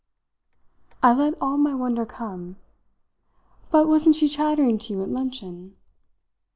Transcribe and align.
I 1.03 1.13
let 1.13 1.39
all 1.39 1.57
my 1.57 1.75
wonder 1.75 2.07
come. 2.07 2.55
"But 3.69 3.87
wasn't 3.87 4.15
she 4.15 4.27
chattering 4.27 4.79
to 4.79 4.93
you 4.93 5.03
at 5.03 5.09
luncheon?" 5.11 5.75